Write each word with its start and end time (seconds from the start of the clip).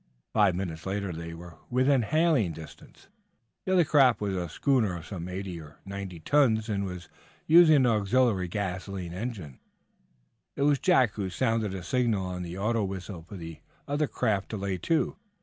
Five 0.33 0.55
minutes 0.55 0.87
later 0.87 1.13
they 1.13 1.35
were 1.35 1.57
within 1.69 2.01
hailing 2.01 2.53
distance. 2.53 3.07
The 3.65 3.73
other 3.73 3.83
craft 3.83 4.19
was 4.19 4.35
a 4.35 4.49
schooner 4.49 4.97
of 4.97 5.05
some 5.05 5.27
eighty 5.29 5.61
or 5.61 5.77
ninety 5.85 6.19
tons, 6.19 6.69
and 6.69 6.85
was 6.85 7.07
using 7.45 7.75
an 7.75 7.85
auxiliary 7.85 8.47
gasoline 8.47 9.13
engine. 9.13 9.59
It 10.55 10.63
was 10.63 10.79
Jack 10.79 11.11
who 11.11 11.29
sounded 11.29 11.75
a 11.75 11.83
signal 11.83 12.25
on 12.25 12.41
the 12.41 12.57
auto 12.57 12.83
whistle 12.83 13.21
for 13.21 13.35
the 13.35 13.59
other 13.87 14.07
craft 14.07 14.49
to 14.49 14.57
lay 14.57 14.79
to. 14.79 15.17